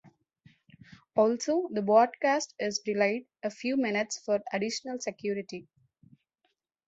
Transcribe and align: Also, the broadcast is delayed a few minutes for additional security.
Also, 1.15 1.69
the 1.71 1.83
broadcast 1.83 2.55
is 2.57 2.79
delayed 2.79 3.27
a 3.43 3.51
few 3.51 3.77
minutes 3.77 4.17
for 4.17 4.41
additional 4.51 4.97
security. 4.97 5.67